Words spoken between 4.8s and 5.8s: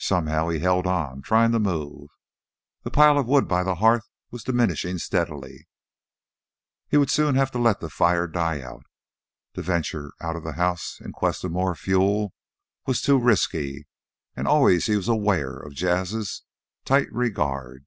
steadily.